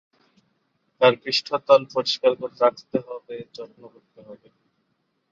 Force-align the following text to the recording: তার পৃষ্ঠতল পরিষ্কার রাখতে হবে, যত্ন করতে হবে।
তার 1.01 1.13
পৃষ্ঠতল 1.23 1.81
পরিষ্কার 1.93 2.31
রাখতে 2.61 2.97
হবে, 3.07 3.35
যত্ন 3.55 3.81
করতে 3.93 4.19
হবে। 4.27 4.47